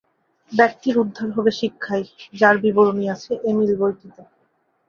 ব্যক্তির 0.51 0.95
উদ্ধার 0.97 1.29
হবে 1.31 1.51
শিক্ষায়, 1.59 2.05
যার 2.33 2.55
বিবরণী 2.57 3.05
আছে 3.09 3.31
"এমিল" 3.43 3.71
বইটিতে। 3.79 4.21